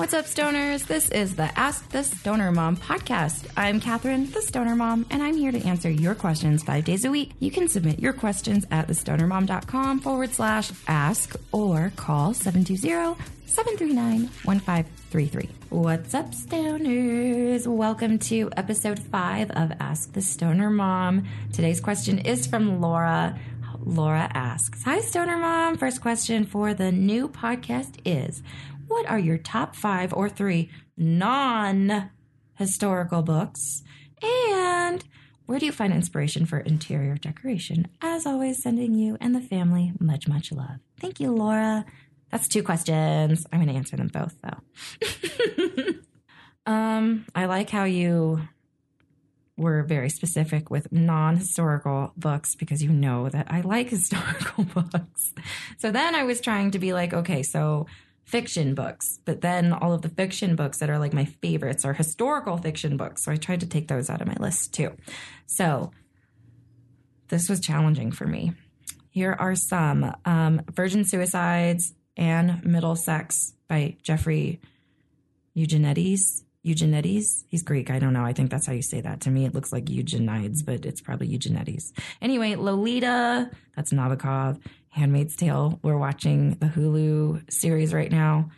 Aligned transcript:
What's 0.00 0.14
up, 0.14 0.24
stoners? 0.24 0.86
This 0.86 1.10
is 1.10 1.36
the 1.36 1.50
Ask 1.58 1.86
the 1.90 2.02
Stoner 2.02 2.50
Mom 2.50 2.78
podcast. 2.78 3.46
I'm 3.54 3.80
Catherine, 3.80 4.30
the 4.30 4.40
Stoner 4.40 4.74
Mom, 4.74 5.04
and 5.10 5.22
I'm 5.22 5.36
here 5.36 5.52
to 5.52 5.62
answer 5.66 5.90
your 5.90 6.14
questions 6.14 6.62
five 6.62 6.86
days 6.86 7.04
a 7.04 7.10
week. 7.10 7.32
You 7.38 7.50
can 7.50 7.68
submit 7.68 7.98
your 7.98 8.14
questions 8.14 8.64
at 8.70 8.88
thestonermom.com 8.88 10.00
forward 10.00 10.32
slash 10.32 10.72
ask 10.88 11.36
or 11.52 11.92
call 11.96 12.32
720 12.32 13.22
739 13.44 14.30
1533. 14.44 15.50
What's 15.68 16.14
up, 16.14 16.30
stoners? 16.30 17.66
Welcome 17.66 18.18
to 18.20 18.48
episode 18.56 18.98
five 18.98 19.50
of 19.50 19.70
Ask 19.80 20.14
the 20.14 20.22
Stoner 20.22 20.70
Mom. 20.70 21.26
Today's 21.52 21.78
question 21.82 22.20
is 22.20 22.46
from 22.46 22.80
Laura. 22.80 23.38
Laura 23.84 24.30
asks 24.34 24.82
Hi, 24.84 25.00
Stoner 25.00 25.38
Mom. 25.38 25.76
First 25.76 26.00
question 26.00 26.44
for 26.44 26.74
the 26.74 26.92
new 26.92 27.28
podcast 27.28 27.98
is 28.04 28.42
What 28.86 29.06
are 29.06 29.18
your 29.18 29.38
top 29.38 29.74
five 29.74 30.12
or 30.12 30.28
three 30.28 30.70
non 30.96 32.10
historical 32.54 33.22
books? 33.22 33.82
And 34.22 35.02
where 35.46 35.58
do 35.58 35.66
you 35.66 35.72
find 35.72 35.92
inspiration 35.92 36.46
for 36.46 36.58
interior 36.58 37.16
decoration? 37.16 37.88
As 38.02 38.26
always, 38.26 38.62
sending 38.62 38.94
you 38.94 39.16
and 39.20 39.34
the 39.34 39.40
family 39.40 39.92
much, 39.98 40.28
much 40.28 40.52
love. 40.52 40.78
Thank 41.00 41.18
you, 41.18 41.32
Laura. 41.32 41.84
That's 42.30 42.48
two 42.48 42.62
questions. 42.62 43.46
I'm 43.52 43.60
going 43.60 43.72
to 43.72 43.74
answer 43.74 43.96
them 43.96 44.08
both, 44.08 44.36
though. 44.42 45.92
um, 46.72 47.26
I 47.34 47.46
like 47.46 47.70
how 47.70 47.84
you 47.84 48.42
were 49.60 49.82
very 49.82 50.08
specific 50.08 50.70
with 50.70 50.90
non 50.90 51.36
historical 51.36 52.12
books 52.16 52.54
because 52.54 52.82
you 52.82 52.90
know 52.90 53.28
that 53.28 53.46
I 53.50 53.60
like 53.60 53.90
historical 53.98 54.64
books. 54.64 55.32
So 55.78 55.90
then 55.90 56.14
I 56.14 56.24
was 56.24 56.40
trying 56.40 56.70
to 56.72 56.78
be 56.78 56.92
like, 56.92 57.12
okay, 57.12 57.42
so 57.42 57.86
fiction 58.24 58.74
books, 58.74 59.18
but 59.24 59.40
then 59.40 59.72
all 59.72 59.92
of 59.92 60.02
the 60.02 60.08
fiction 60.08 60.56
books 60.56 60.78
that 60.78 60.88
are 60.88 60.98
like 60.98 61.12
my 61.12 61.24
favorites 61.24 61.84
are 61.84 61.92
historical 61.92 62.56
fiction 62.56 62.96
books. 62.96 63.24
So 63.24 63.32
I 63.32 63.36
tried 63.36 63.60
to 63.60 63.66
take 63.66 63.88
those 63.88 64.08
out 64.08 64.20
of 64.20 64.28
my 64.28 64.36
list 64.40 64.72
too. 64.72 64.96
So 65.46 65.90
this 67.28 67.48
was 67.48 67.60
challenging 67.60 68.12
for 68.12 68.26
me. 68.26 68.52
Here 69.10 69.36
are 69.38 69.54
some 69.54 70.14
um, 70.24 70.62
Virgin 70.70 71.04
Suicides 71.04 71.92
and 72.16 72.64
Middlesex 72.64 73.54
by 73.68 73.96
Jeffrey 74.02 74.60
Eugenides. 75.54 76.44
Eugenides. 76.62 77.44
He's 77.48 77.62
Greek. 77.62 77.90
I 77.90 77.98
don't 77.98 78.12
know. 78.12 78.24
I 78.24 78.32
think 78.32 78.50
that's 78.50 78.66
how 78.66 78.72
you 78.72 78.82
say 78.82 79.00
that. 79.00 79.22
To 79.22 79.30
me, 79.30 79.46
it 79.46 79.54
looks 79.54 79.72
like 79.72 79.88
Eugenides, 79.88 80.62
but 80.62 80.84
it's 80.84 81.00
probably 81.00 81.28
Eugenides. 81.28 81.92
Anyway, 82.20 82.54
Lolita. 82.56 83.50
That's 83.76 83.92
Nabokov. 83.92 84.60
Handmaid's 84.90 85.36
Tale. 85.36 85.78
We're 85.82 85.96
watching 85.96 86.56
the 86.56 86.66
Hulu 86.66 87.50
series 87.50 87.94
right 87.94 88.10
now. 88.10 88.50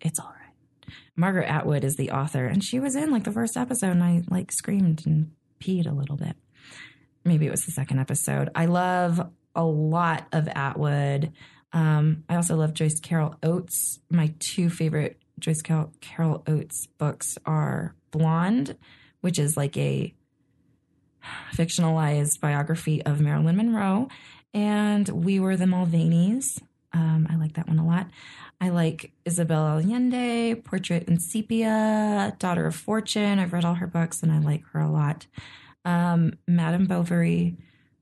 It's 0.00 0.20
all 0.20 0.26
right. 0.26 0.94
Margaret 1.16 1.48
Atwood 1.48 1.84
is 1.84 1.96
the 1.96 2.10
author, 2.12 2.46
and 2.46 2.62
she 2.62 2.78
was 2.78 2.94
in 2.94 3.10
like 3.10 3.24
the 3.24 3.32
first 3.32 3.56
episode, 3.56 3.90
and 3.90 4.04
I 4.04 4.22
like 4.28 4.52
screamed 4.52 5.04
and 5.06 5.32
peed 5.60 5.86
a 5.86 5.94
little 5.94 6.16
bit. 6.16 6.36
Maybe 7.24 7.46
it 7.46 7.50
was 7.50 7.64
the 7.64 7.72
second 7.72 7.98
episode. 7.98 8.50
I 8.54 8.66
love 8.66 9.30
a 9.54 9.64
lot 9.64 10.26
of 10.32 10.48
Atwood. 10.48 11.32
Um, 11.72 12.24
I 12.28 12.36
also 12.36 12.56
love 12.56 12.74
Joyce 12.74 13.00
Carol 13.00 13.36
Oates. 13.42 14.00
My 14.10 14.34
two 14.38 14.68
favorite 14.70 15.18
Joyce 15.38 15.62
Carol, 15.62 15.92
Carol 16.00 16.42
Oates 16.46 16.86
books 16.98 17.38
are 17.46 17.94
Blonde, 18.10 18.76
which 19.20 19.38
is 19.38 19.56
like 19.56 19.76
a 19.76 20.14
fictionalized 21.52 22.40
biography 22.40 23.02
of 23.02 23.20
Marilyn 23.20 23.56
Monroe, 23.56 24.08
and 24.54 25.08
We 25.08 25.40
Were 25.40 25.56
the 25.56 25.64
Mulvaneys. 25.64 26.60
Um, 26.92 27.26
I 27.30 27.36
like 27.36 27.54
that 27.54 27.68
one 27.68 27.78
a 27.78 27.86
lot. 27.86 28.08
I 28.60 28.68
like 28.68 29.12
Isabel 29.24 29.66
Allende, 29.66 30.54
Portrait 30.54 31.08
in 31.08 31.18
Sepia, 31.18 32.36
Daughter 32.38 32.66
of 32.66 32.74
Fortune. 32.74 33.38
I've 33.38 33.52
read 33.52 33.64
all 33.64 33.74
her 33.74 33.86
books 33.86 34.22
and 34.22 34.30
I 34.30 34.38
like 34.38 34.62
her 34.72 34.80
a 34.80 34.90
lot. 34.90 35.26
Um, 35.84 36.34
Madame 36.46 36.86
Bovary 36.86 37.56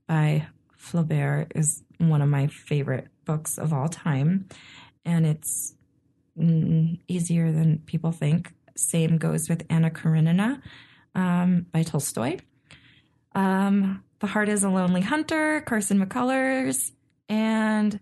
by 0.06 0.48
Flaubert 0.76 1.52
is 1.54 1.82
one 1.98 2.20
of 2.20 2.28
my 2.28 2.48
favorite 2.48 3.08
books 3.24 3.58
of 3.58 3.72
all 3.72 3.88
time. 3.88 4.48
And 5.04 5.24
it's 5.24 5.74
easier 6.36 7.52
than 7.52 7.78
people 7.86 8.12
think. 8.12 8.52
Same 8.76 9.18
goes 9.18 9.48
with 9.48 9.64
Anna 9.68 9.90
Karenina 9.90 10.62
um, 11.14 11.66
by 11.72 11.82
Tolstoy. 11.82 12.38
Um, 13.34 14.02
the 14.20 14.26
Heart 14.26 14.48
is 14.48 14.64
a 14.64 14.70
Lonely 14.70 15.00
Hunter, 15.00 15.60
Carson 15.62 16.04
McCullers, 16.04 16.92
and 17.28 18.00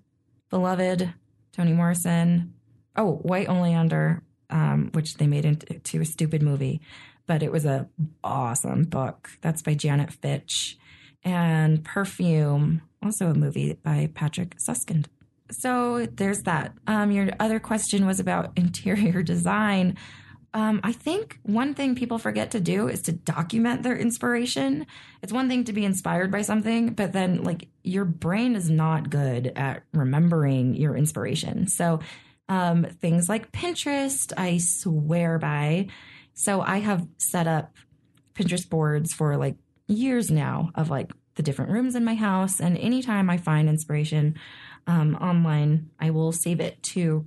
Beloved, 0.51 1.13
Toni 1.53 1.73
Morrison. 1.73 2.55
Oh, 2.97 3.15
White 3.17 3.49
Oleander, 3.49 4.23
um, 4.51 4.91
which 4.93 5.15
they 5.15 5.27
made 5.27 5.45
into 5.45 6.01
a 6.01 6.05
stupid 6.05 6.43
movie, 6.43 6.81
but 7.27 7.43
it 7.43 7.53
was 7.53 7.65
a 7.65 7.89
awesome 8.25 8.85
book. 8.85 9.31
That's 9.41 9.63
by 9.63 9.75
Janet 9.75 10.13
Fitch. 10.13 10.77
And 11.25 11.85
Perfume, 11.85 12.83
also 13.03 13.29
a 13.29 13.35
movie 13.35 13.75
by 13.75 14.11
Patrick 14.15 14.57
Suskind. 14.59 15.07
So 15.51 16.07
there's 16.07 16.43
that. 16.43 16.75
Um, 16.87 17.11
your 17.11 17.31
other 17.41 17.61
question 17.61 18.07
was 18.07 18.21
about 18.21 18.53
interior 18.57 19.23
design. 19.23 19.97
Um, 20.55 20.81
I 20.83 20.93
think 20.93 21.39
one 21.43 21.75
thing 21.75 21.95
people 21.95 22.19
forget 22.19 22.53
to 22.53 22.61
do 22.61 22.89
is 22.89 23.03
to 23.03 23.13
document 23.13 23.83
their 23.83 23.97
inspiration. 23.97 24.87
It's 25.23 25.33
one 25.33 25.49
thing 25.49 25.65
to 25.65 25.73
be 25.73 25.85
inspired 25.85 26.31
by 26.31 26.43
something, 26.43 26.95
but 26.95 27.13
then 27.13 27.45
like 27.45 27.69
your 27.83 28.07
brain 28.07 28.57
is 28.57 28.71
not 28.71 29.11
good 29.11 29.53
at 29.57 29.83
remembering 29.93 30.75
your 30.75 30.97
inspiration. 30.97 31.67
So 31.69 32.01
um, 32.49 32.85
things 33.01 33.29
like 33.29 33.53
Pinterest, 33.53 34.33
I 34.37 34.59
swear 34.59 35.39
by. 35.39 35.89
So 36.33 36.63
I 36.63 36.79
have 36.79 37.07
set 37.19 37.47
up 37.47 37.77
Pinterest 38.35 38.69
boards 38.69 39.13
for 39.13 39.37
like 39.37 39.57
years 39.87 40.31
now 40.31 40.71
of 40.75 40.89
like 40.89 41.13
the 41.35 41.43
different 41.43 41.73
rooms 41.73 41.95
in 41.95 42.05
my 42.05 42.15
house. 42.15 42.59
And 42.59 42.79
anytime 42.79 43.29
I 43.29 43.37
find 43.37 43.69
inspiration 43.69 44.39
um, 44.89 45.15
online, 45.17 45.91
I 46.01 46.11
will 46.11 46.33
save 46.33 46.61
it 46.61 46.83
to 46.83 47.27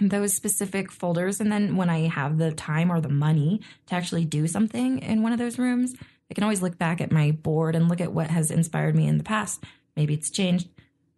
those 0.00 0.34
specific 0.34 0.90
folders. 0.90 1.40
And 1.40 1.52
then 1.52 1.76
when 1.76 1.90
I 1.90 2.08
have 2.08 2.38
the 2.38 2.52
time 2.52 2.90
or 2.90 3.00
the 3.00 3.08
money 3.08 3.60
to 3.86 3.94
actually 3.94 4.24
do 4.24 4.46
something 4.46 5.00
in 5.00 5.22
one 5.22 5.32
of 5.32 5.38
those 5.38 5.58
rooms, 5.58 5.94
I 6.30 6.34
can 6.34 6.42
always 6.42 6.62
look 6.62 6.78
back 6.78 7.00
at 7.00 7.12
my 7.12 7.32
board 7.32 7.76
and 7.76 7.88
look 7.88 8.00
at 8.00 8.12
what 8.12 8.30
has 8.30 8.50
inspired 8.50 8.96
me 8.96 9.06
in 9.06 9.18
the 9.18 9.24
past. 9.24 9.62
Maybe 9.94 10.14
it's 10.14 10.30
changed. 10.30 10.68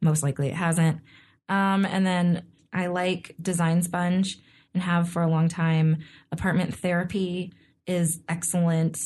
Most 0.00 0.23
likely 0.23 0.49
it 0.49 0.55
hasn't. 0.55 1.00
Um, 1.49 1.84
and 1.84 2.05
then 2.05 2.43
I 2.73 2.87
like 2.87 3.37
Design 3.41 3.83
Sponge 3.83 4.39
and 4.75 4.83
have 4.83 5.11
for 5.11 5.23
a 5.23 5.29
long 5.29 5.49
time. 5.49 5.99
Apartment 6.33 6.75
Therapy 6.75 7.53
is 7.87 8.21
excellent. 8.29 8.99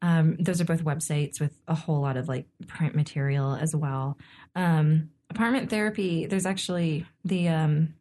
Um, 0.00 0.36
those 0.38 0.60
are 0.60 0.64
both 0.64 0.84
websites 0.84 1.40
with 1.40 1.52
a 1.68 1.74
whole 1.74 2.00
lot 2.00 2.16
of 2.16 2.28
like 2.28 2.46
print 2.68 2.94
material 2.94 3.54
as 3.54 3.76
well. 3.76 4.16
Um, 4.54 5.10
apartment 5.30 5.70
Therapy, 5.70 6.26
there's 6.26 6.46
actually 6.46 7.06
the 7.24 7.48
um, 7.48 7.94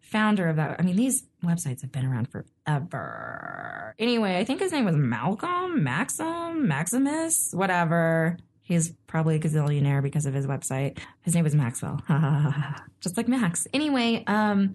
founder 0.00 0.48
of 0.48 0.56
that. 0.56 0.78
I 0.78 0.82
mean, 0.82 0.96
these 0.96 1.24
websites 1.44 1.82
have 1.82 1.92
been 1.92 2.04
around 2.04 2.28
forever. 2.28 3.94
Anyway, 3.98 4.38
I 4.38 4.44
think 4.44 4.60
his 4.60 4.72
name 4.72 4.84
was 4.84 4.96
Malcolm, 4.96 5.82
Maxim, 5.82 6.66
Maximus, 6.66 7.52
whatever. 7.52 8.36
He's 8.62 8.92
probably 9.06 9.36
a 9.36 9.38
gazillionaire 9.38 10.02
because 10.02 10.26
of 10.26 10.34
his 10.34 10.46
website. 10.46 10.98
His 11.22 11.34
name 11.34 11.44
was 11.44 11.54
Maxwell, 11.54 12.02
just 13.00 13.16
like 13.16 13.26
Max. 13.26 13.66
Anyway, 13.72 14.24
um, 14.26 14.74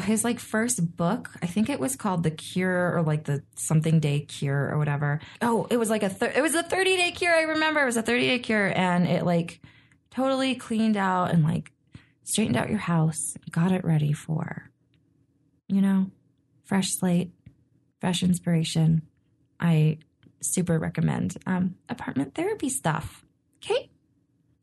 his 0.00 0.24
like 0.24 0.40
first 0.40 0.96
book, 0.96 1.30
I 1.42 1.46
think 1.46 1.68
it 1.68 1.78
was 1.78 1.94
called 1.94 2.22
The 2.22 2.30
Cure 2.30 2.96
or 2.96 3.02
like 3.02 3.24
the 3.24 3.42
something 3.54 4.00
day 4.00 4.20
cure 4.20 4.70
or 4.70 4.78
whatever. 4.78 5.20
Oh, 5.42 5.66
it 5.70 5.76
was 5.76 5.90
like 5.90 6.02
a 6.02 6.08
thir- 6.08 6.32
it 6.34 6.40
was 6.40 6.54
a 6.54 6.62
30 6.62 6.96
day 6.96 7.10
cure. 7.10 7.34
I 7.34 7.42
remember 7.42 7.82
it 7.82 7.86
was 7.86 7.96
a 7.96 8.02
30 8.02 8.26
day 8.26 8.38
cure 8.38 8.72
and 8.74 9.06
it 9.06 9.24
like 9.24 9.60
totally 10.18 10.56
cleaned 10.56 10.96
out 10.96 11.30
and 11.30 11.44
like 11.44 11.70
straightened 12.24 12.56
out 12.56 12.68
your 12.68 12.78
house, 12.78 13.36
got 13.52 13.70
it 13.70 13.84
ready 13.84 14.12
for, 14.12 14.68
you 15.68 15.80
know, 15.80 16.10
fresh 16.64 16.88
slate, 16.90 17.30
fresh 18.00 18.24
inspiration. 18.24 19.02
I 19.60 19.98
super 20.40 20.76
recommend 20.76 21.36
um, 21.46 21.76
apartment 21.88 22.34
therapy 22.34 22.68
stuff. 22.68 23.24
Okay. 23.64 23.90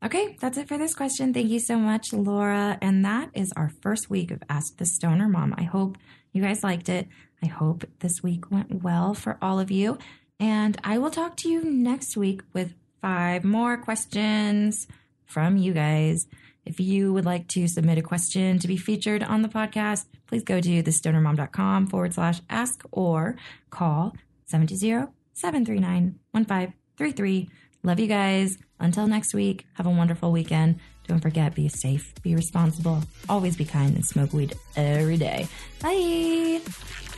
Okay, 0.04 0.36
that's 0.40 0.58
it 0.58 0.68
for 0.68 0.76
this 0.76 0.94
question. 0.94 1.32
Thank 1.32 1.48
you 1.48 1.58
so 1.58 1.78
much, 1.78 2.12
Laura. 2.12 2.76
And 2.82 3.02
that 3.06 3.30
is 3.32 3.50
our 3.56 3.70
first 3.80 4.10
week 4.10 4.30
of 4.30 4.42
Ask 4.50 4.76
the 4.76 4.84
Stoner 4.84 5.26
Mom. 5.26 5.54
I 5.56 5.62
hope 5.62 5.96
you 6.32 6.42
guys 6.42 6.62
liked 6.62 6.90
it. 6.90 7.08
I 7.42 7.46
hope 7.46 7.84
this 8.00 8.22
week 8.22 8.50
went 8.50 8.82
well 8.82 9.14
for 9.14 9.38
all 9.40 9.58
of 9.58 9.70
you. 9.70 9.96
And 10.38 10.78
I 10.84 10.98
will 10.98 11.10
talk 11.10 11.38
to 11.38 11.48
you 11.48 11.64
next 11.64 12.14
week 12.14 12.42
with 12.52 12.74
five 13.00 13.42
more 13.42 13.78
questions 13.78 14.86
from 15.26 15.56
you 15.56 15.72
guys. 15.72 16.26
If 16.64 16.80
you 16.80 17.12
would 17.12 17.24
like 17.24 17.46
to 17.48 17.68
submit 17.68 17.98
a 17.98 18.02
question 18.02 18.58
to 18.58 18.66
be 18.66 18.76
featured 18.76 19.22
on 19.22 19.42
the 19.42 19.48
podcast, 19.48 20.06
please 20.26 20.42
go 20.42 20.60
to 20.60 20.82
thestonermom.com 20.82 21.86
forward 21.86 22.14
slash 22.14 22.40
ask 22.50 22.82
or 22.90 23.36
call 23.70 24.16
720 24.46 25.12
739 25.32 26.18
1533. 26.32 27.48
Love 27.84 28.00
you 28.00 28.08
guys. 28.08 28.58
Until 28.80 29.06
next 29.06 29.32
week, 29.32 29.64
have 29.74 29.86
a 29.86 29.90
wonderful 29.90 30.32
weekend. 30.32 30.80
Don't 31.06 31.20
forget, 31.20 31.54
be 31.54 31.68
safe, 31.68 32.12
be 32.22 32.34
responsible, 32.34 33.02
always 33.28 33.56
be 33.56 33.64
kind, 33.64 33.94
and 33.94 34.04
smoke 34.04 34.32
weed 34.32 34.56
every 34.74 35.16
day. 35.16 35.46
Bye. 35.80 37.15